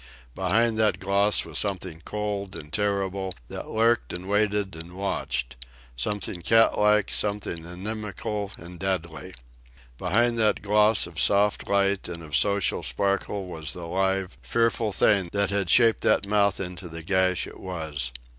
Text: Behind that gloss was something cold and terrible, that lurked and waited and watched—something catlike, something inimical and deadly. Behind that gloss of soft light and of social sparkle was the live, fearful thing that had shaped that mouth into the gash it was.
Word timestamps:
Behind 0.33 0.79
that 0.79 0.97
gloss 0.97 1.45
was 1.45 1.59
something 1.59 2.01
cold 2.03 2.55
and 2.55 2.73
terrible, 2.73 3.35
that 3.49 3.67
lurked 3.69 4.11
and 4.11 4.27
waited 4.27 4.75
and 4.75 4.93
watched—something 4.95 6.41
catlike, 6.41 7.11
something 7.11 7.63
inimical 7.65 8.51
and 8.57 8.79
deadly. 8.79 9.35
Behind 9.99 10.39
that 10.39 10.63
gloss 10.63 11.05
of 11.05 11.19
soft 11.19 11.67
light 11.69 12.07
and 12.09 12.23
of 12.23 12.35
social 12.35 12.81
sparkle 12.81 13.45
was 13.45 13.73
the 13.73 13.85
live, 13.85 14.39
fearful 14.41 14.91
thing 14.91 15.29
that 15.33 15.51
had 15.51 15.69
shaped 15.69 16.01
that 16.01 16.25
mouth 16.25 16.59
into 16.59 16.89
the 16.89 17.03
gash 17.03 17.45
it 17.45 17.59
was. 17.59 18.11